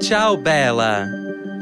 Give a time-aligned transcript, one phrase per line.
[0.00, 1.06] Tchau, Bela!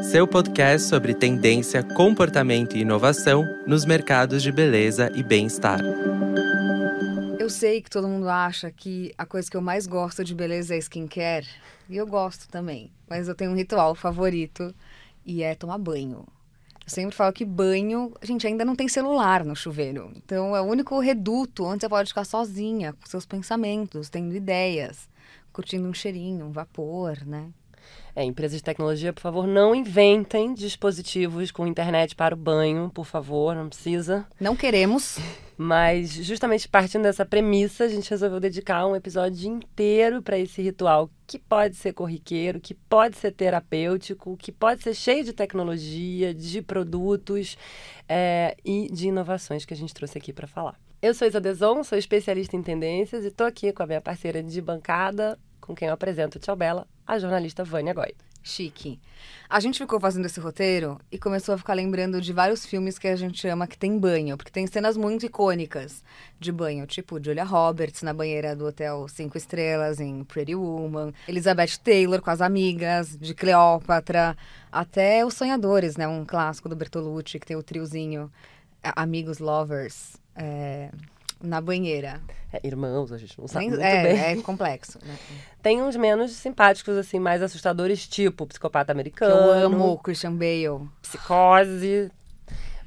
[0.00, 5.80] Seu podcast sobre tendência, comportamento e inovação nos mercados de beleza e bem-estar.
[7.36, 10.76] Eu sei que todo mundo acha que a coisa que eu mais gosto de beleza
[10.76, 11.48] é skincare.
[11.90, 12.92] E eu gosto também.
[13.10, 14.72] Mas eu tenho um ritual favorito
[15.26, 16.24] e é tomar banho.
[16.86, 20.12] Eu sempre falo que banho, a gente ainda não tem celular no chuveiro.
[20.14, 25.08] Então é o único reduto onde você pode ficar sozinha, com seus pensamentos, tendo ideias,
[25.52, 27.50] curtindo um cheirinho, um vapor, né?
[28.18, 33.06] É, empresas de tecnologia, por favor, não inventem dispositivos com internet para o banho, por
[33.06, 34.26] favor, não precisa.
[34.40, 35.20] Não queremos.
[35.56, 41.08] Mas, justamente partindo dessa premissa, a gente resolveu dedicar um episódio inteiro para esse ritual
[41.28, 46.60] que pode ser corriqueiro, que pode ser terapêutico, que pode ser cheio de tecnologia, de
[46.60, 47.56] produtos
[48.08, 50.74] é, e de inovações que a gente trouxe aqui para falar.
[51.00, 54.42] Eu sou Isa Deson, sou especialista em tendências e estou aqui com a minha parceira
[54.42, 58.14] de bancada, com quem eu apresento Tchau Bela, a jornalista Vânia Goy.
[58.42, 59.00] Chique.
[59.48, 63.08] A gente ficou fazendo esse roteiro e começou a ficar lembrando de vários filmes que
[63.08, 66.04] a gente ama que tem banho, porque tem cenas muito icônicas
[66.38, 71.78] de banho, tipo Julia Roberts na banheira do Hotel Cinco Estrelas em Pretty Woman, Elizabeth
[71.82, 74.36] Taylor com as amigas, de Cleópatra,
[74.70, 76.06] até Os Sonhadores, né?
[76.06, 78.30] Um clássico do Bertolucci que tem o triozinho
[78.82, 80.16] Amigos Lovers.
[80.36, 80.90] É
[81.42, 82.20] na banheira.
[82.52, 84.38] É, irmãos, a gente não sabe muito é, bem.
[84.38, 85.16] É complexo, né?
[85.62, 89.34] Tem uns menos simpáticos, assim, mais assustadores, tipo Psicopata Americano.
[89.34, 90.88] Que eu amo Christian Bale.
[91.02, 92.10] Psicose.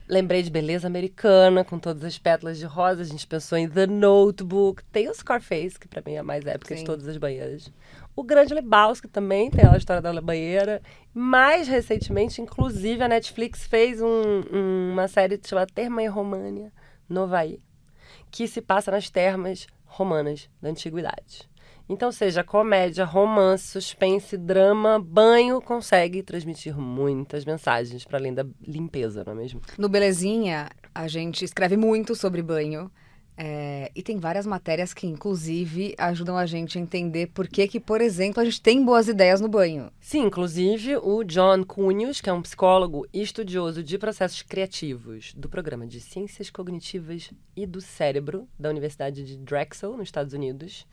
[0.07, 3.01] Lembrei de Beleza Americana, com todas as pétalas de rosa.
[3.01, 4.83] A gente pensou em The Notebook.
[4.91, 6.81] Tem o Scarface, que pra mim é a mais épica Sim.
[6.81, 7.71] de todas as banheiras.
[8.13, 10.81] O Grande Lebowski também tem a história da banheira.
[11.13, 16.73] Mais recentemente, inclusive, a Netflix fez um, um, uma série chamada Terma e România,
[17.07, 17.61] no Havaí
[18.31, 21.49] que se passa nas termas romanas da antiguidade.
[21.89, 29.25] Então, seja comédia, romance, suspense, drama, banho consegue transmitir muitas mensagens para além da limpeza,
[29.25, 29.59] não é mesmo?
[29.77, 32.89] No Belezinha, a gente escreve muito sobre banho.
[33.43, 37.79] É, e tem várias matérias que, inclusive, ajudam a gente a entender por que, que,
[37.79, 39.91] por exemplo, a gente tem boas ideias no banho.
[39.99, 45.49] Sim, inclusive o John Cunius, que é um psicólogo e estudioso de processos criativos do
[45.49, 50.85] programa de Ciências Cognitivas e do Cérebro da Universidade de Drexel, nos Estados Unidos,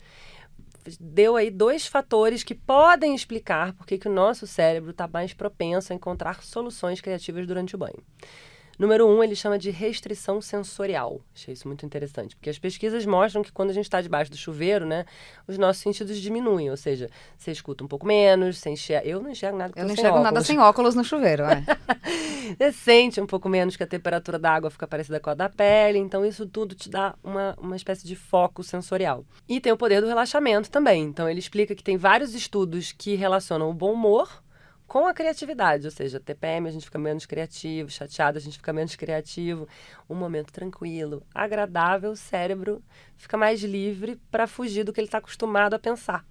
[0.99, 5.35] deu aí dois fatores que podem explicar por que, que o nosso cérebro está mais
[5.35, 8.03] propenso a encontrar soluções criativas durante o banho.
[8.79, 11.19] Número um, ele chama de restrição sensorial.
[11.35, 14.37] Achei isso muito interessante, porque as pesquisas mostram que quando a gente está debaixo do
[14.37, 15.05] chuveiro, né,
[15.45, 19.05] os nossos sentidos diminuem, ou seja, você escuta um pouco menos, você enxerga...
[19.05, 21.61] Eu não enxergo nada Eu não enxergo nada sem óculos no chuveiro, é.
[22.57, 25.49] você sente um pouco menos que a temperatura da água fica parecida com a da
[25.49, 29.25] pele, então isso tudo te dá uma, uma espécie de foco sensorial.
[29.49, 31.03] E tem o poder do relaxamento também.
[31.03, 34.41] Então ele explica que tem vários estudos que relacionam o bom humor
[34.89, 38.73] com a criatividade, ou seja, TPM a gente fica menos criativo, chateado a gente fica
[38.73, 39.67] menos criativo,
[40.09, 42.83] um momento tranquilo, agradável, o cérebro
[43.15, 46.25] fica mais livre para fugir do que ele está acostumado a pensar.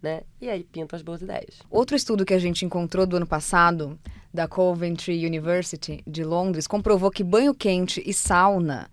[0.00, 0.22] Né?
[0.40, 1.60] E aí pintam as boas ideias.
[1.68, 3.98] Outro estudo que a gente encontrou do ano passado,
[4.32, 8.88] da Coventry University de Londres, comprovou que banho quente e sauna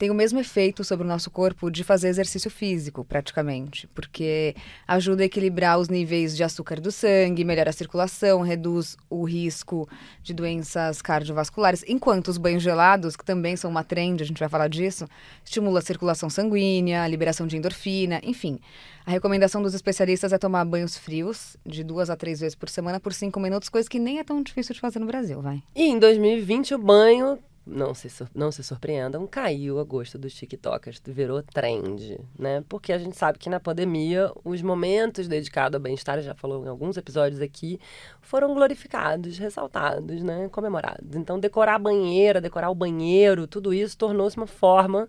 [0.00, 4.56] tem o mesmo efeito sobre o nosso corpo de fazer exercício físico, praticamente, porque
[4.88, 9.86] ajuda a equilibrar os níveis de açúcar do sangue, melhora a circulação, reduz o risco
[10.22, 14.48] de doenças cardiovasculares, enquanto os banhos gelados, que também são uma trend, a gente vai
[14.48, 15.06] falar disso,
[15.44, 18.58] estimula a circulação sanguínea, a liberação de endorfina, enfim.
[19.04, 22.98] A recomendação dos especialistas é tomar banhos frios, de duas a três vezes por semana,
[22.98, 25.62] por cinco minutos, coisa que nem é tão difícil de fazer no Brasil, vai.
[25.76, 31.00] E em 2020 o banho não se, não se surpreendam, caiu a gosto dos TikTokers,
[31.06, 32.64] virou trend, né?
[32.68, 36.68] Porque a gente sabe que na pandemia os momentos dedicados ao bem-estar, já falou em
[36.68, 37.78] alguns episódios aqui,
[38.20, 40.48] foram glorificados, ressaltados, né?
[40.48, 41.14] Comemorados.
[41.14, 45.08] Então, decorar a banheira, decorar o banheiro, tudo isso tornou-se uma forma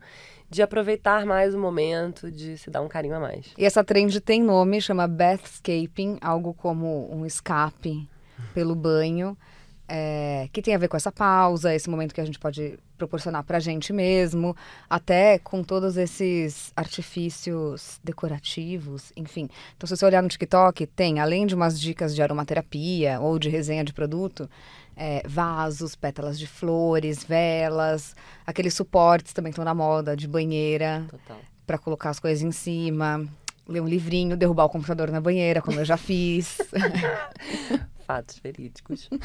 [0.49, 3.53] de aproveitar mais o momento, de se dar um carinho a mais.
[3.57, 8.09] E essa trend tem nome, chama bathscaping, algo como um escape
[8.53, 9.37] pelo banho
[9.93, 13.43] é, que tem a ver com essa pausa, esse momento que a gente pode proporcionar
[13.43, 14.55] para a gente mesmo,
[14.89, 19.49] até com todos esses artifícios decorativos, enfim.
[19.75, 23.49] Então, se você olhar no TikTok, tem, além de umas dicas de aromaterapia ou de
[23.49, 24.49] resenha de produto,
[24.95, 28.15] é, vasos, pétalas de flores, velas,
[28.47, 31.05] aqueles suportes também estão na moda, de banheira,
[31.67, 33.27] para colocar as coisas em cima
[33.67, 36.57] ler um livrinho, derrubar o computador na banheira, como eu já fiz.
[38.11, 39.09] fatos verídicos.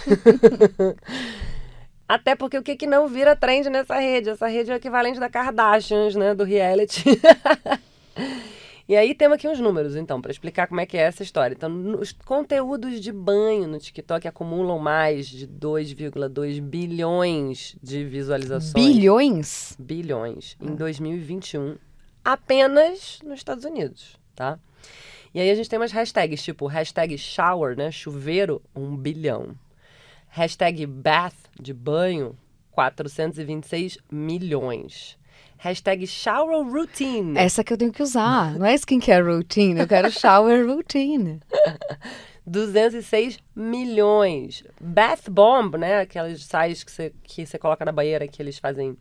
[2.08, 4.30] Até porque o que, que não vira trend nessa rede?
[4.30, 6.34] Essa rede é o equivalente da Kardashians, né?
[6.34, 7.02] Do reality.
[8.88, 11.52] E aí temos aqui uns números, então, para explicar como é que é essa história.
[11.52, 18.72] Então, os conteúdos de banho no TikTok acumulam mais de 2,2 bilhões de visualizações.
[18.72, 19.76] Bilhões?
[19.76, 20.56] Bilhões.
[20.60, 21.76] Em 2021,
[22.24, 24.56] apenas nos Estados Unidos, tá?
[25.36, 27.90] E aí a gente tem umas hashtags, tipo hashtag shower, né?
[27.90, 29.54] Chuveiro, um bilhão.
[30.28, 32.34] Hashtag bath, de banho,
[32.70, 35.18] 426 milhões.
[35.58, 37.38] Hashtag shower routine.
[37.38, 38.58] Essa que eu tenho que usar.
[38.58, 41.38] Não é skincare routine, eu quero shower routine.
[42.46, 44.64] 206 milhões.
[44.80, 46.00] Bath bomb, né?
[46.00, 48.96] Aquelas sais que você, que você coloca na banheira que eles fazem,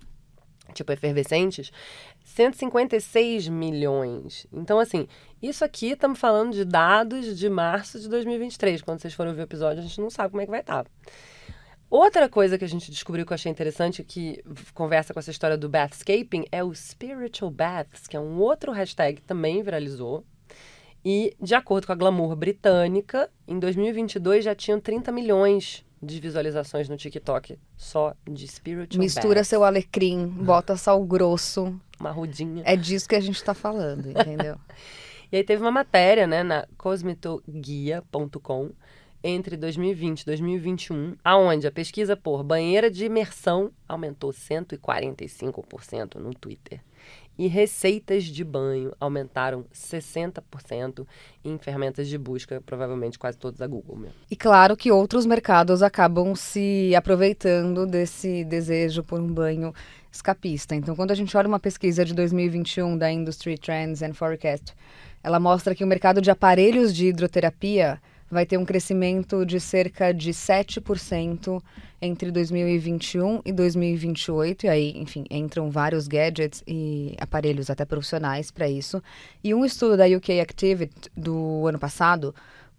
[0.73, 1.71] tipo, efervescentes.
[2.35, 4.45] 156 milhões.
[4.51, 5.07] Então, assim,
[5.41, 8.81] isso aqui estamos falando de dados de março de 2023.
[8.81, 10.83] Quando vocês forem ver o episódio, a gente não sabe como é que vai estar.
[10.83, 10.89] Tá.
[11.89, 14.43] Outra coisa que a gente descobriu que eu achei interessante, que
[14.73, 19.21] conversa com essa história do bathscaping, é o Spiritual Baths, que é um outro hashtag
[19.21, 20.25] que também viralizou.
[21.05, 26.89] E, de acordo com a Glamour britânica, em 2022 já tinham 30 milhões de visualizações
[26.89, 29.47] no TikTok só de Spiritual Mistura baths.
[29.47, 31.79] seu alecrim, bota sal grosso.
[31.99, 32.63] Uma rudinha.
[32.65, 34.57] É disso que a gente está falando, entendeu?
[35.31, 38.71] e aí teve uma matéria, né, na cosmetoguia.com
[39.27, 46.79] entre 2020 e 2021, aonde a pesquisa por banheira de imersão aumentou 145% no Twitter.
[47.37, 51.07] E receitas de banho aumentaram 60%
[51.43, 54.15] em ferramentas de busca, provavelmente quase todas da Google mesmo.
[54.29, 59.73] E claro que outros mercados acabam se aproveitando desse desejo por um banho
[60.15, 60.75] escapista.
[60.75, 64.73] Então, quando a gente olha uma pesquisa de 2021 da Industry Trends and Forecast,
[65.23, 70.11] ela mostra que o mercado de aparelhos de hidroterapia vai ter um crescimento de cerca
[70.11, 71.61] de 7%
[72.01, 74.65] entre 2021 e 2028.
[74.65, 79.01] E aí, enfim, entram vários gadgets e aparelhos até profissionais para isso.
[79.43, 82.33] E um estudo da UK Activity do ano passado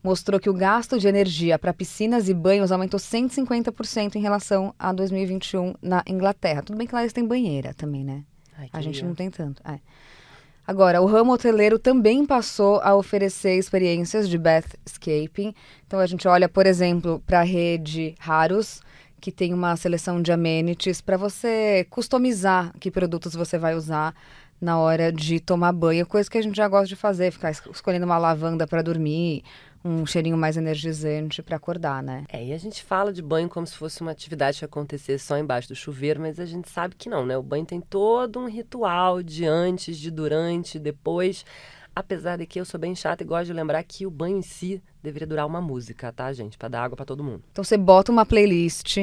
[0.06, 4.93] mostrou que o gasto de energia para piscinas e banhos aumentou 150% em relação a
[4.93, 6.62] 2021 na Inglaterra.
[6.62, 8.23] Tudo bem que lá eles têm banheira também, né?
[8.56, 9.61] Ai, a gente não tem tanto.
[9.69, 9.81] É.
[10.64, 15.53] Agora, o ramo hoteleiro também passou a oferecer experiências de bathscaping.
[15.85, 18.81] Então, a gente olha, por exemplo, para a rede Harus,
[19.20, 24.14] que tem uma seleção de amenities para você customizar que produtos você vai usar
[24.61, 28.06] na hora de tomar banho, coisa que a gente já gosta de fazer, ficar escolhendo
[28.06, 29.43] uma lavanda para dormir,
[29.85, 32.25] um cheirinho mais energizante para acordar, né?
[32.29, 35.38] É, e a gente fala de banho como se fosse uma atividade que acontecer só
[35.38, 37.38] embaixo do chuveiro, mas a gente sabe que não, né?
[37.38, 41.44] O banho tem todo um ritual de antes, de durante, depois.
[41.96, 44.43] Apesar de que eu sou bem chata e gosto de lembrar que o banho em
[44.43, 46.58] si deveria durar uma música, tá, gente?
[46.58, 47.43] Para dar água para todo mundo.
[47.50, 48.98] Então você bota uma playlist,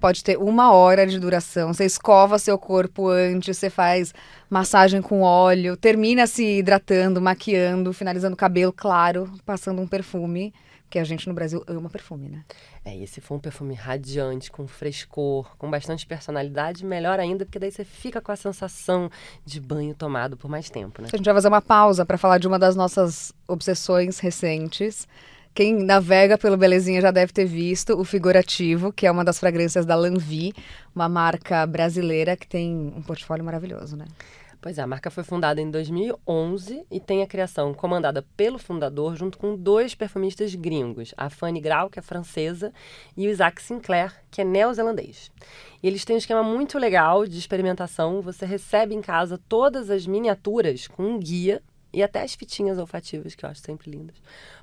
[0.00, 4.14] pode ter uma hora de duração, você escova seu corpo antes, você faz
[4.48, 10.54] massagem com óleo, termina se hidratando, maquiando, finalizando o cabelo, claro, passando um perfume.
[10.90, 12.44] Que a gente no Brasil ama perfume, né?
[12.84, 17.58] É, e se for um perfume radiante, com frescor, com bastante personalidade, melhor ainda, porque
[17.58, 19.10] daí você fica com a sensação
[19.44, 21.08] de banho tomado por mais tempo, né?
[21.12, 25.06] A gente vai fazer uma pausa para falar de uma das nossas obsessões recentes.
[25.54, 29.84] Quem navega pelo Belezinha já deve ter visto o Figurativo, que é uma das fragrâncias
[29.84, 30.54] da Lanvi,
[30.94, 34.04] uma marca brasileira que tem um portfólio maravilhoso, né?
[34.60, 39.14] Pois é, a marca foi fundada em 2011 e tem a criação comandada pelo fundador
[39.14, 42.72] junto com dois perfumistas gringos, a Fanny Grau, que é francesa,
[43.16, 45.30] e o Isaac Sinclair, que é neozelandês.
[45.80, 48.20] E eles têm um esquema muito legal de experimentação.
[48.20, 53.34] Você recebe em casa todas as miniaturas com um guia e até as fitinhas olfativas,
[53.34, 54.16] que eu acho sempre lindas,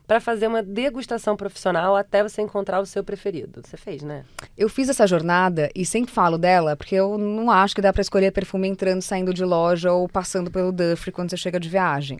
[0.05, 3.61] para fazer uma degustação profissional até você encontrar o seu preferido.
[3.63, 4.23] Você fez, né?
[4.57, 8.01] Eu fiz essa jornada e sempre falo dela, porque eu não acho que dá para
[8.01, 12.19] escolher perfume entrando, saindo de loja ou passando pelo Duffy quando você chega de viagem.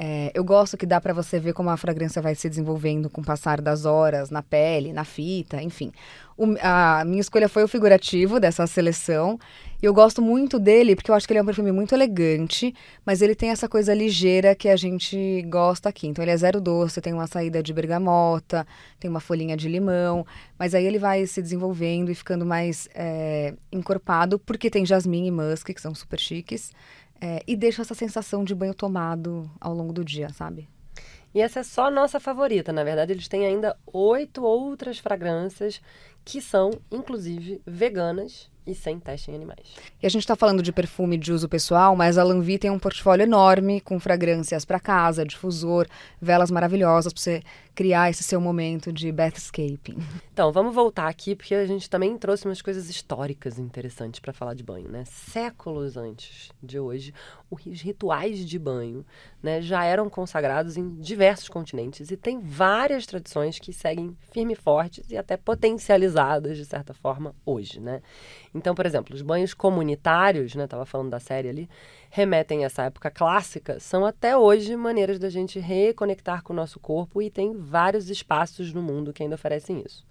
[0.00, 3.20] É, eu gosto que dá para você ver como a fragrância vai se desenvolvendo com
[3.20, 5.90] o passar das horas, na pele, na fita, enfim.
[6.36, 9.40] O, a minha escolha foi o figurativo dessa seleção.
[9.82, 12.72] E eu gosto muito dele porque eu acho que ele é um perfume muito elegante,
[13.04, 16.06] mas ele tem essa coisa ligeira que a gente gosta aqui.
[16.06, 18.64] Então ele é zero doce, tem uma saída de bergamota,
[19.00, 20.24] tem uma folhinha de limão,
[20.56, 25.30] mas aí ele vai se desenvolvendo e ficando mais é, encorpado porque tem jasmim e
[25.32, 26.70] musk, que são super chiques.
[27.20, 30.68] É, e deixa essa sensação de banho tomado ao longo do dia, sabe?
[31.34, 32.72] E essa é só a nossa favorita.
[32.72, 35.80] Na verdade, eles têm ainda oito outras fragrâncias
[36.24, 39.66] que são, inclusive, veganas e sem teste em animais.
[40.02, 42.78] E a gente está falando de perfume de uso pessoal, mas a Lanvi tem um
[42.78, 45.86] portfólio enorme com fragrâncias para casa, difusor,
[46.20, 47.42] velas maravilhosas para você
[47.74, 49.98] criar esse seu momento de bathscaping.
[50.32, 54.54] Então, vamos voltar aqui porque a gente também trouxe umas coisas históricas interessantes para falar
[54.54, 55.04] de banho, né?
[55.06, 57.14] Séculos antes de hoje,
[57.50, 59.04] os rituais de banho
[59.42, 64.56] né, já eram consagrados em diversos continentes e tem várias tradições que seguem firme e
[64.56, 67.80] fortes e até potencializadas, de certa forma, hoje.
[67.80, 68.02] Né?
[68.54, 71.68] Então, por exemplo, os banhos comunitários, né, estava falando da série ali,
[72.10, 76.78] remetem a essa época clássica, são até hoje maneiras da gente reconectar com o nosso
[76.78, 80.06] corpo e tem vários espaços no mundo que ainda oferecem isso.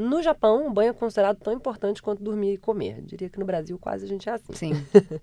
[0.00, 3.02] No Japão, o banho é considerado tão importante quanto dormir e comer.
[3.02, 4.54] Diria que no Brasil quase a gente é assim.
[4.54, 4.86] Sim.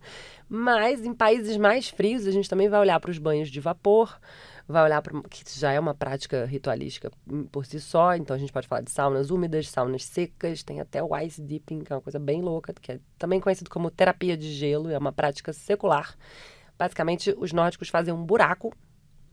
[0.47, 4.19] Mas em países mais frios, a gente também vai olhar para os banhos de vapor,
[4.67, 7.11] vai olhar para que já é uma prática ritualística
[7.51, 8.15] por si só.
[8.15, 11.79] Então a gente pode falar de saunas úmidas, saunas secas, tem até o ice dipping,
[11.79, 14.97] que é uma coisa bem louca, que é também conhecido como terapia de gelo, é
[14.99, 16.15] uma prática secular.
[16.77, 18.71] Basicamente, os nórdicos fazem um buraco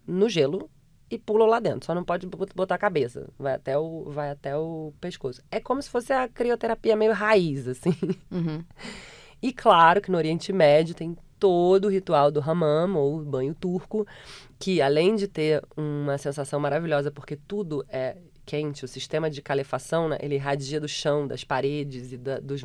[0.06, 0.70] no gelo
[1.10, 1.86] e pulam lá dentro.
[1.86, 3.28] Só não pode botar a cabeça.
[3.38, 5.42] Vai até o, vai até o pescoço.
[5.50, 7.94] É como se fosse a crioterapia meio raiz, assim.
[8.30, 8.64] Uhum.
[9.42, 14.06] E claro que no Oriente Médio tem todo o ritual do hammam, ou banho turco,
[14.58, 20.08] que além de ter uma sensação maravilhosa, porque tudo é quente, o sistema de calefação,
[20.08, 22.62] né, ele irradia do chão, das paredes e da, dos,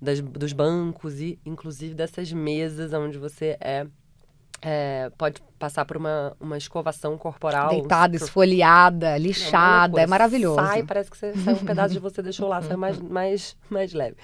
[0.00, 3.86] das, dos bancos e inclusive dessas mesas onde você é
[4.62, 7.70] é, pode passar por uma, uma escovação corporal.
[7.70, 10.56] Deitada, esfoliada, lixada, é, é maravilhoso.
[10.56, 13.92] Sai, parece que você, sai um pedaço de você deixou lá, sai mais, mais, mais
[13.92, 14.16] leve.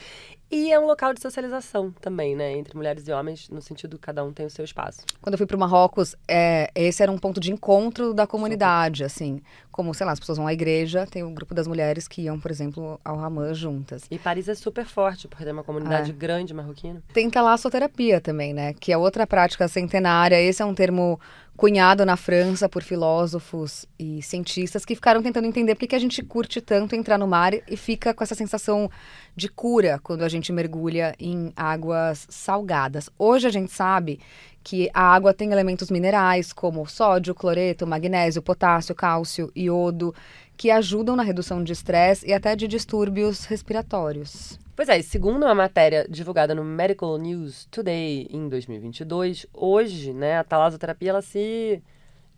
[0.51, 2.53] E é um local de socialização também, né?
[2.53, 5.01] Entre mulheres e homens, no sentido que cada um tem o seu espaço.
[5.21, 9.03] Quando eu fui para o Marrocos, é, esse era um ponto de encontro da comunidade,
[9.03, 9.41] assim.
[9.73, 12.39] Como, sei lá, as pessoas vão à igreja, tem um grupo das mulheres que iam,
[12.39, 14.05] por exemplo, ao Ramã juntas.
[14.11, 16.15] E Paris é super forte, porque tem uma comunidade é.
[16.15, 17.03] grande marroquina.
[17.13, 18.73] Tem talassoterapia também, né?
[18.73, 20.41] Que é outra prática centenária.
[20.41, 21.19] Esse é um termo
[21.57, 26.23] cunhado na França por filósofos e cientistas que ficaram tentando entender por que, a gente
[26.23, 28.91] curte tanto entrar no mar e fica com essa sensação
[29.35, 33.09] de cura quando a gente mergulha em águas salgadas.
[33.19, 34.21] Hoje a gente sabe
[34.63, 40.13] que a água tem elementos minerais como sódio, cloreto, magnésio, potássio, cálcio, iodo,
[40.57, 44.59] que ajudam na redução de estresse e até de distúrbios respiratórios.
[44.75, 50.45] Pois é, segundo uma matéria divulgada no Medical News Today em 2022, hoje, né, a
[50.45, 51.83] talasoterapia ela se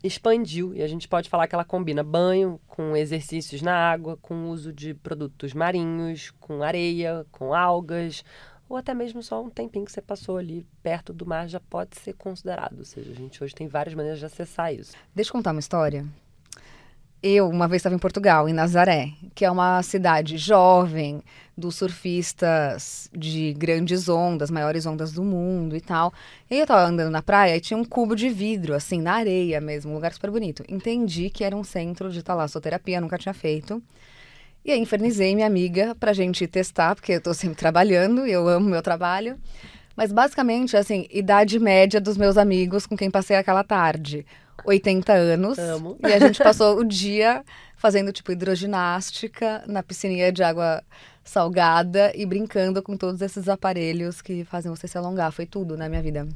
[0.03, 4.49] expandiu e a gente pode falar que ela combina banho com exercícios na água, com
[4.51, 8.25] uso de produtos marinhos, com areia, com algas,
[8.69, 11.97] ou até mesmo só um tempinho que você passou ali perto do mar já pode
[11.97, 12.79] ser considerado.
[12.79, 14.95] Ou seja, a gente hoje tem várias maneiras de acessar isso.
[15.15, 16.07] Deixa eu contar uma história.
[17.23, 21.21] Eu, uma vez, estava em Portugal, em Nazaré, que é uma cidade jovem,
[21.59, 26.13] dos surfistas de grandes ondas, maiores ondas do mundo e tal.
[26.49, 29.61] E eu estava andando na praia e tinha um cubo de vidro, assim, na areia
[29.61, 30.63] mesmo, um lugar super bonito.
[30.69, 33.83] Entendi que era um centro de talassoterapia, nunca tinha feito.
[34.65, 38.47] E aí infernizei minha amiga pra gente testar, porque eu tô sempre trabalhando e eu
[38.47, 39.37] amo meu trabalho.
[39.97, 44.25] Mas basicamente, assim, idade média dos meus amigos com quem passei aquela tarde.
[44.65, 45.59] 80 anos.
[45.59, 45.97] Amo.
[46.07, 47.45] E a gente passou o dia
[47.77, 50.83] fazendo, tipo, hidroginástica na piscininha de água
[51.25, 55.31] salgada e brincando com todos esses aparelhos que fazem você se alongar.
[55.33, 56.27] Foi tudo na minha vida.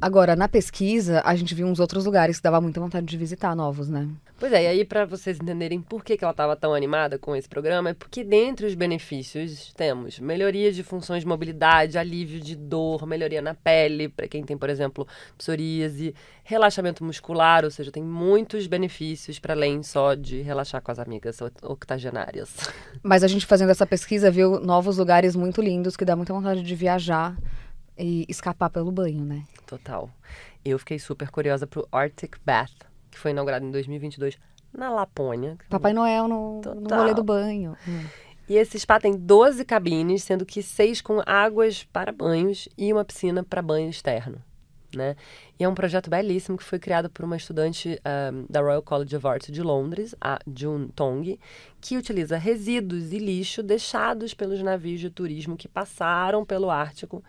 [0.00, 3.54] Agora, na pesquisa, a gente viu uns outros lugares que dava muita vontade de visitar
[3.54, 4.08] novos, né?
[4.38, 7.36] Pois é, e aí para vocês entenderem por que, que ela estava tão animada com
[7.36, 12.56] esse programa, é porque dentre os benefícios temos melhoria de funções de mobilidade, alívio de
[12.56, 18.02] dor, melhoria na pele, para quem tem, por exemplo, psoríase, relaxamento muscular, ou seja, tem
[18.02, 22.56] muitos benefícios para além só de relaxar com as amigas octogenárias.
[23.02, 26.62] Mas a gente fazendo essa pesquisa viu novos lugares muito lindos que dá muita vontade
[26.62, 27.36] de viajar
[28.00, 29.44] e escapar pelo banho, né?
[29.66, 30.10] Total.
[30.64, 34.38] Eu fiquei super curiosa pro Arctic Bath, que foi inaugurado em 2022
[34.72, 35.58] na Lapônia.
[35.68, 37.76] Papai Noel no, no rolê do banho.
[37.86, 38.04] Hum.
[38.48, 43.04] E esse spa tem 12 cabines, sendo que seis com águas para banhos e uma
[43.04, 44.42] piscina para banho externo.
[44.94, 45.14] Né?
[45.56, 48.00] E é um projeto belíssimo que foi criado por uma estudante
[48.32, 51.38] um, da Royal College of Art de Londres, a June Tong,
[51.80, 57.22] que utiliza resíduos e lixo deixados pelos navios de turismo que passaram pelo Ártico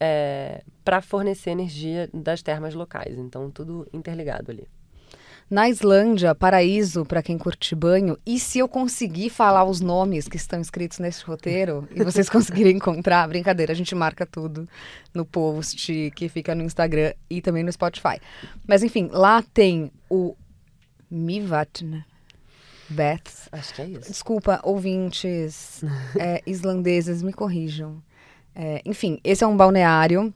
[0.00, 3.18] é, para fornecer energia das termas locais.
[3.18, 4.66] Então, tudo interligado ali.
[5.48, 8.18] Na Islândia, paraíso para quem curte banho.
[8.26, 12.76] E se eu conseguir falar os nomes que estão escritos nesse roteiro e vocês conseguirem
[12.76, 14.68] encontrar, brincadeira, a gente marca tudo
[15.14, 18.20] no post que fica no Instagram e também no Spotify.
[18.66, 20.34] Mas enfim, lá tem o
[21.08, 22.02] Mivatn.
[22.88, 23.48] Beths.
[23.50, 24.10] Acho que é isso.
[24.12, 25.82] Desculpa, ouvintes
[26.18, 28.02] é, islandeses, me corrijam.
[28.58, 30.32] É, enfim, esse é um balneário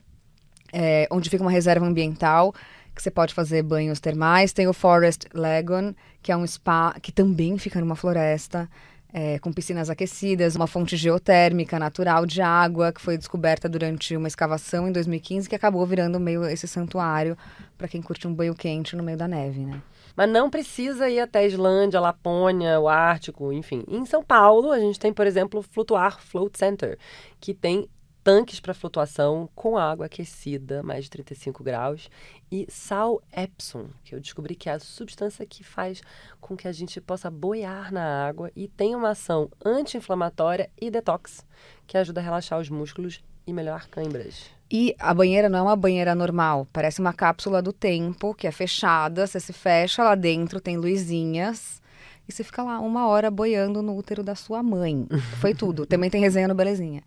[0.71, 2.53] é, onde fica uma reserva ambiental
[2.93, 4.53] que você pode fazer banhos termais.
[4.53, 8.69] Tem o Forest Lagoon, que é um spa que também fica numa floresta.
[9.13, 14.27] é, com piscinas aquecidas, uma fonte geotérmica natural de água que foi descoberta durante uma
[14.27, 17.37] escavação em 2015 que acabou virando meio esse santuário
[17.77, 19.81] para quem curte um banho quente no meio da neve, né?
[20.15, 23.83] Mas não precisa ir até a Islândia, Lapônia, o Ártico, enfim.
[23.87, 26.97] Em São Paulo, a gente tem, por exemplo, o Flutuar Float Center,
[27.39, 27.87] que tem
[28.23, 32.09] tanques para flutuação com água aquecida, mais de 35 graus,
[32.51, 36.01] e sal Epsom, que eu descobri que é a substância que faz
[36.39, 41.45] com que a gente possa boiar na água e tem uma ação anti-inflamatória e detox,
[41.87, 44.49] que ajuda a relaxar os músculos e melhorar câimbras.
[44.69, 48.51] E a banheira não é uma banheira normal, parece uma cápsula do tempo que é
[48.51, 51.81] fechada, você se fecha lá dentro, tem luzinhas
[52.27, 55.07] e você fica lá uma hora boiando no útero da sua mãe.
[55.39, 55.85] Foi tudo.
[55.85, 57.03] Também tem resenha no Belezinha.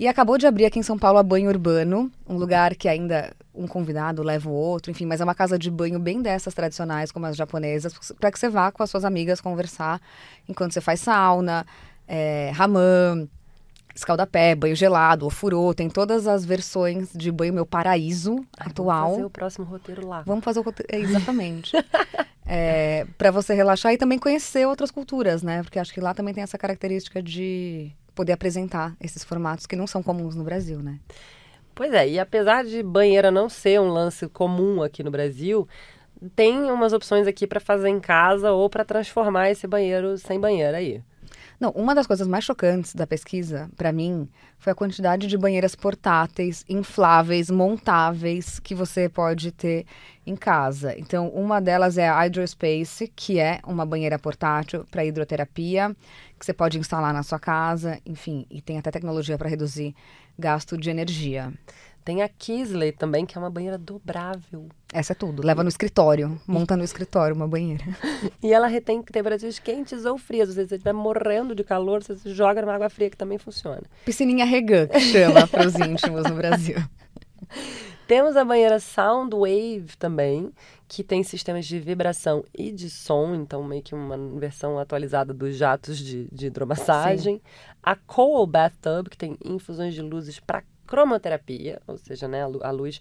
[0.00, 3.36] E acabou de abrir aqui em São Paulo a Banho Urbano, um lugar que ainda
[3.54, 7.12] um convidado leva o outro, enfim, mas é uma casa de banho bem dessas tradicionais,
[7.12, 10.00] como as japonesas, para que você vá com as suas amigas conversar
[10.48, 11.66] enquanto você faz sauna,
[12.08, 13.28] é, ramã,
[13.94, 19.02] escaldapé, banho gelado, ofurô, tem todas as versões de banho meu paraíso Ai, atual.
[19.02, 20.22] Vamos fazer o próximo roteiro lá.
[20.22, 21.72] Vamos fazer o roteiro, exatamente.
[22.46, 25.62] é, para você relaxar e também conhecer outras culturas, né?
[25.62, 29.86] Porque acho que lá também tem essa característica de poder apresentar esses formatos que não
[29.86, 31.00] são comuns no Brasil, né?
[31.74, 35.66] Pois é, e apesar de banheira não ser um lance comum aqui no Brasil,
[36.36, 40.76] tem umas opções aqui para fazer em casa ou para transformar esse banheiro sem banheira
[40.76, 41.02] aí.
[41.60, 44.26] Não, uma das coisas mais chocantes da pesquisa, para mim,
[44.58, 49.84] foi a quantidade de banheiras portáteis, infláveis, montáveis que você pode ter
[50.26, 50.98] em casa.
[50.98, 55.94] Então, uma delas é a Hydrospace, que é uma banheira portátil para hidroterapia,
[56.38, 59.94] que você pode instalar na sua casa, enfim, e tem até tecnologia para reduzir
[60.38, 61.52] gasto de energia.
[62.04, 64.68] Tem a Kisley também, que é uma banheira dobrável.
[64.92, 65.44] Essa é tudo.
[65.44, 66.40] Leva no escritório.
[66.46, 67.84] Monta no escritório uma banheira.
[68.42, 70.48] E ela retém temperaturas quentes ou frias.
[70.48, 73.82] Ou seja, você estiver morrendo de calor, você joga numa água fria, que também funciona.
[74.04, 76.76] Piscininha Regan, que chama para os íntimos no Brasil.
[78.10, 80.50] Temos a banheira Soundwave também,
[80.88, 85.54] que tem sistemas de vibração e de som, então meio que uma versão atualizada dos
[85.54, 87.36] jatos de, de hidromassagem.
[87.36, 87.42] Sim.
[87.80, 93.00] A Cool Bathtub, que tem infusões de luzes para cromoterapia, ou seja, né, a luz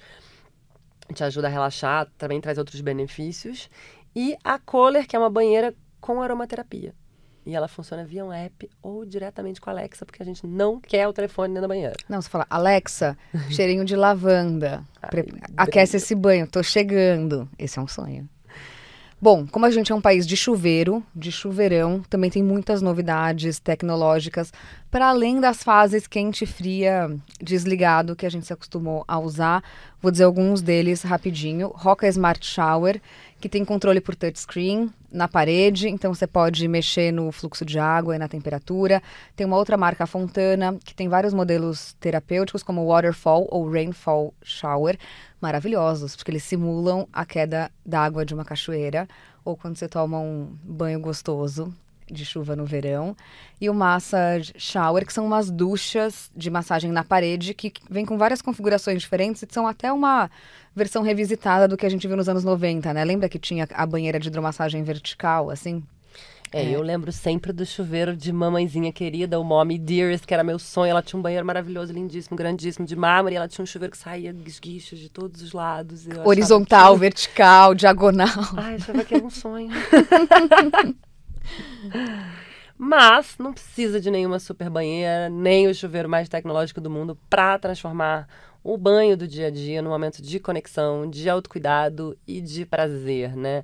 [1.13, 3.67] te ajuda a relaxar, também traz outros benefícios.
[4.15, 6.93] E a Kohler, que é uma banheira com aromaterapia.
[7.45, 10.79] E ela funciona via um app ou diretamente com a Alexa, porque a gente não
[10.79, 11.95] quer o telefone dentro da banheira.
[12.07, 13.17] Não, você fala, Alexa,
[13.49, 14.83] cheirinho de lavanda.
[15.01, 15.25] Ai,
[15.57, 17.49] aquece esse banho, tô chegando.
[17.57, 18.29] Esse é um sonho.
[19.21, 23.59] Bom, como a gente é um país de chuveiro, de chuveirão, também tem muitas novidades
[23.59, 24.53] tecnológicas
[24.91, 29.63] para além das fases quente e fria desligado que a gente se acostumou a usar.
[30.01, 31.67] Vou dizer alguns deles rapidinho.
[31.75, 32.99] Roca Smart Shower,
[33.39, 38.15] que tem controle por touchscreen na parede, então você pode mexer no fluxo de água
[38.15, 39.01] e na temperatura.
[39.35, 44.97] Tem uma outra marca, Fontana, que tem vários modelos terapêuticos, como Waterfall ou Rainfall Shower,
[45.39, 49.07] maravilhosos, porque eles simulam a queda d'água de uma cachoeira
[49.45, 51.73] ou quando você toma um banho gostoso
[52.11, 53.15] de chuva no verão,
[53.59, 58.17] e o Massage Shower, que são umas duchas de massagem na parede que vem com
[58.17, 60.29] várias configurações diferentes e são até uma
[60.75, 63.03] versão revisitada do que a gente viu nos anos 90, né?
[63.03, 65.83] Lembra que tinha a banheira de hidromassagem vertical, assim?
[66.51, 70.43] É, é, eu lembro sempre do chuveiro de mamãezinha querida, o Mommy Dearest, que era
[70.43, 70.89] meu sonho.
[70.89, 73.35] Ela tinha um banheiro maravilhoso, lindíssimo, grandíssimo, de mármore.
[73.35, 76.07] E ela tinha um chuveiro que saía esguichos de todos os lados.
[76.25, 76.99] Horizontal, que...
[77.01, 78.27] vertical, diagonal.
[78.57, 79.69] Ai, achava que era um sonho.
[82.77, 87.59] Mas não precisa de nenhuma super banheira, nem o chuveiro mais tecnológico do mundo para
[87.59, 88.25] transformar
[88.63, 93.35] o banho do dia a dia num momento de conexão, de autocuidado e de prazer,
[93.35, 93.63] né?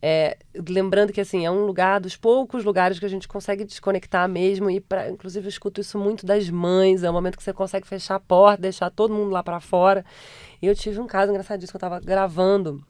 [0.00, 0.36] É,
[0.68, 4.70] lembrando que assim é um lugar dos poucos lugares que a gente consegue desconectar mesmo
[4.70, 7.86] e para inclusive eu escuto isso muito das mães é o momento que você consegue
[7.86, 10.04] fechar a porta deixar todo mundo lá para fora
[10.60, 12.84] e eu tive um caso engraçadíssimo que eu estava gravando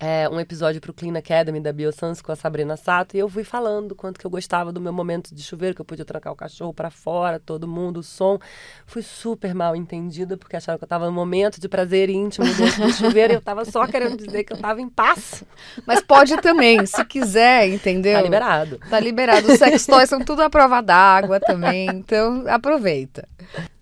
[0.00, 3.28] é, um episódio para o Clean Academy da Biosans com a Sabrina Sato e eu
[3.28, 6.32] fui falando quanto que eu gostava do meu momento de chuveiro, que eu podia trancar
[6.32, 8.38] o cachorro para fora, todo mundo, o som.
[8.84, 12.92] Fui super mal entendida porque acharam que eu estava no momento de prazer íntimo do
[12.92, 15.42] chuveiro e eu estava só querendo dizer que eu estava em paz.
[15.86, 18.16] Mas pode também, se quiser, entendeu?
[18.16, 18.80] Tá liberado.
[18.90, 19.50] Tá liberado.
[19.50, 23.26] Os sex toys são tudo à prova d'água também, então aproveita.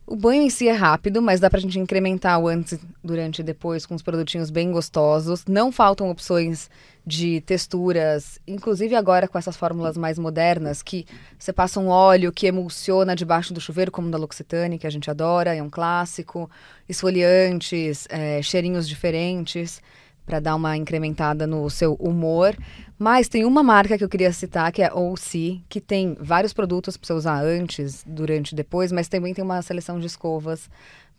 [0.06, 3.42] O banho em si é rápido, mas dá pra gente incrementar o antes, durante e
[3.42, 5.46] depois com os produtinhos bem gostosos.
[5.46, 6.68] Não faltam opções
[7.06, 11.06] de texturas, inclusive agora com essas fórmulas mais modernas, que
[11.38, 15.10] você passa um óleo que emulsiona debaixo do chuveiro, como da L'Occitane, que a gente
[15.10, 16.50] adora, é um clássico.
[16.86, 19.80] Esfoliantes, é, cheirinhos diferentes.
[20.24, 22.56] Para dar uma incrementada no seu humor.
[22.98, 26.96] Mas tem uma marca que eu queria citar, que é OC, que tem vários produtos
[26.96, 30.70] para você usar antes, durante e depois, mas também tem uma seleção de escovas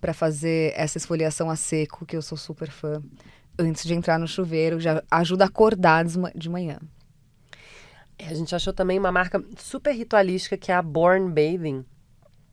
[0.02, 3.02] para fazer essa esfoliação a seco, que eu sou super fã.
[3.58, 6.78] Antes de entrar no chuveiro, já ajuda a acordar de manhã.
[8.18, 11.86] É, a gente achou também uma marca super ritualística que é a Born Bathing.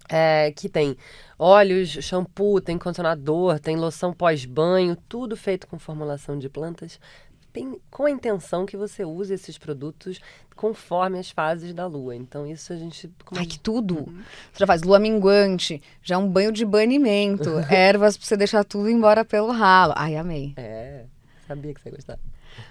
[0.08, 0.96] É, que tem
[1.38, 6.98] óleos, shampoo, tem condicionador, tem loção pós-banho, tudo feito com formulação de plantas
[7.90, 10.20] com a intenção que você use esses produtos
[10.56, 12.16] conforme as fases da lua.
[12.16, 13.10] Então, isso a gente.
[13.36, 13.98] Ai, que tudo!
[13.98, 14.22] Uhum.
[14.52, 18.88] Você já faz lua minguante, já um banho de banimento, ervas pra você deixar tudo
[18.88, 19.92] embora pelo ralo.
[19.96, 20.54] Ai, amei.
[20.56, 21.04] É,
[21.46, 22.18] sabia que você ia gostar.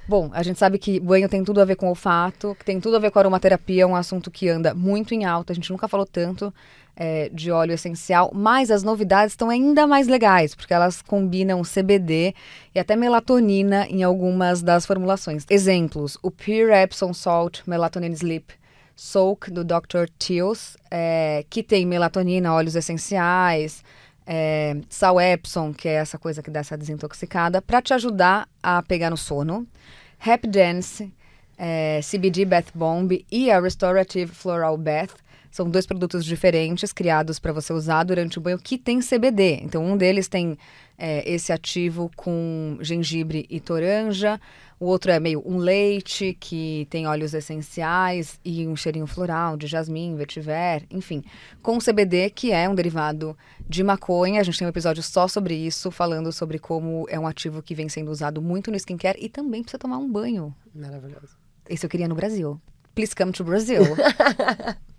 [0.08, 2.96] Bom, a gente sabe que banho tem tudo a ver com olfato, que tem tudo
[2.96, 5.54] a ver com aromaterapia, um assunto que anda muito em alta.
[5.54, 6.54] A gente nunca falou tanto
[6.96, 12.34] é, de óleo essencial, mas as novidades estão ainda mais legais, porque elas combinam CBD
[12.76, 15.46] e até melatonina em algumas das formulações.
[15.50, 18.54] Exemplos: o Pure Epsom Salt Melatonin Sleep
[18.96, 20.06] Soak do Dr.
[20.20, 23.84] Teals, é, que tem melatonina, óleos essenciais,
[24.26, 28.82] é, sal Epsom, que é essa coisa que dá essa desintoxicada, para te ajudar a
[28.84, 29.68] pegar no sono.
[30.20, 31.12] Hap Dance,
[31.58, 35.16] é, CBD Bath Bomb e a Restorative Floral Bath
[35.52, 39.60] são dois produtos diferentes criados para você usar durante o banho que tem CBD.
[39.62, 40.58] Então, um deles tem
[40.98, 44.40] é, esse ativo com gengibre e toranja.
[44.82, 49.68] O outro é meio um leite que tem óleos essenciais e um cheirinho floral de
[49.68, 51.24] jasmim, vetiver, enfim,
[51.62, 53.38] com CBD, que é um derivado
[53.70, 54.42] de maconha.
[54.42, 57.76] A gente tem um episódio só sobre isso, falando sobre como é um ativo que
[57.76, 60.52] vem sendo usado muito no skincare e também precisa tomar um banho.
[60.74, 61.38] Maravilhoso.
[61.70, 62.60] Esse eu queria no Brasil.
[62.96, 63.84] Please come to Brazil.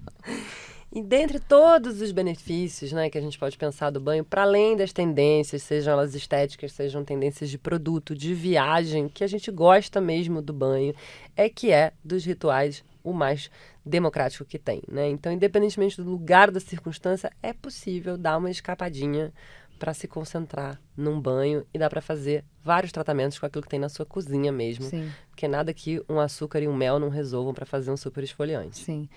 [0.94, 4.76] E dentre todos os benefícios né, que a gente pode pensar do banho, para além
[4.76, 10.02] das tendências, sejam elas estéticas, sejam tendências de produto, de viagem, que a gente gosta
[10.02, 10.94] mesmo do banho,
[11.34, 13.50] é que é dos rituais o mais
[13.84, 14.82] democrático que tem.
[14.86, 15.08] Né?
[15.08, 19.32] Então, independentemente do lugar da circunstância, é possível dar uma escapadinha
[19.78, 23.80] para se concentrar num banho e dá para fazer vários tratamentos com aquilo que tem
[23.80, 24.84] na sua cozinha mesmo.
[24.84, 25.10] Sim.
[25.28, 28.78] Porque nada que um açúcar e um mel não resolvam para fazer um super esfoliante.
[28.78, 29.08] Sim.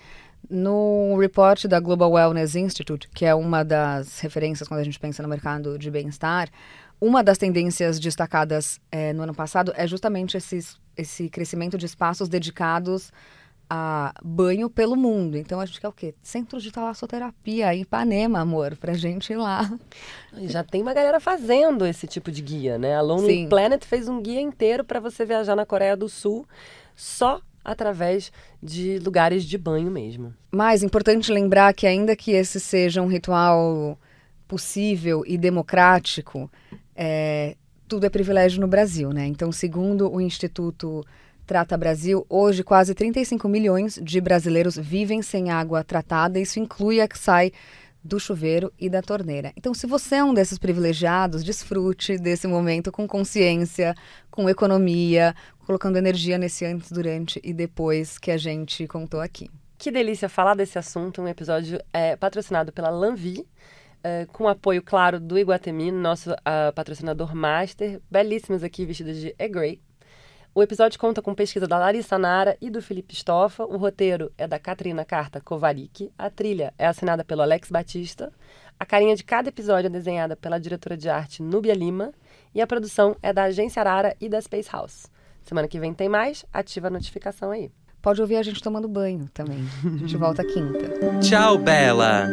[0.48, 5.22] No report da Global Wellness Institute, que é uma das referências quando a gente pensa
[5.22, 6.48] no mercado de bem-estar,
[7.00, 12.28] uma das tendências destacadas é, no ano passado é justamente esses, esse crescimento de espaços
[12.28, 13.12] dedicados
[13.68, 15.36] a banho pelo mundo.
[15.36, 16.14] Então a gente quer o quê?
[16.22, 19.70] Centro de talassoterapia em Ipanema, amor, pra gente ir lá.
[20.42, 22.96] Já tem uma galera fazendo esse tipo de guia, né?
[22.96, 23.48] A Lonely Sim.
[23.48, 26.46] Planet fez um guia inteiro para você viajar na Coreia do Sul
[26.94, 28.30] só através
[28.62, 30.32] de lugares de banho mesmo.
[30.52, 33.98] Mas importante lembrar que ainda que esse seja um ritual
[34.46, 36.48] possível e democrático,
[36.94, 37.56] é,
[37.88, 39.26] tudo é privilégio no Brasil, né?
[39.26, 41.04] Então, segundo o Instituto
[41.44, 46.38] Trata Brasil, hoje quase 35 milhões de brasileiros vivem sem água tratada.
[46.38, 47.52] Isso inclui a que sai
[48.06, 49.52] do chuveiro e da torneira.
[49.56, 53.94] Então, se você é um desses privilegiados, desfrute desse momento com consciência,
[54.30, 55.34] com economia,
[55.66, 59.50] colocando energia nesse antes, durante e depois que a gente contou aqui.
[59.76, 61.20] Que delícia falar desse assunto.
[61.20, 63.46] Um episódio é, patrocinado pela Lanvi,
[64.02, 68.00] é, com apoio, claro, do Iguatemi, nosso uh, patrocinador master.
[68.10, 69.80] Belíssimas aqui, vestidas de E.
[70.56, 73.66] O episódio conta com pesquisa da Larissa Nara e do Felipe Stoffa.
[73.66, 76.10] O roteiro é da Katrina Carta Kovarik.
[76.16, 78.32] A trilha é assinada pelo Alex Batista.
[78.80, 82.10] A carinha de cada episódio é desenhada pela diretora de arte Núbia Lima.
[82.54, 85.10] E a produção é da Agência Arara e da Space House.
[85.42, 86.42] Semana que vem tem mais.
[86.50, 87.70] Ativa a notificação aí.
[88.00, 89.62] Pode ouvir a gente tomando banho também.
[89.84, 91.18] A gente volta quinta.
[91.20, 92.30] Tchau, Bela!